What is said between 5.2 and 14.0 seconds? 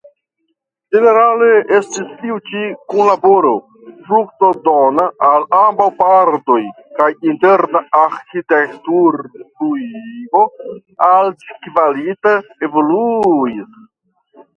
al ambaŭ partoj kaj interna arĥitekturpluigo altkvalita evoluis.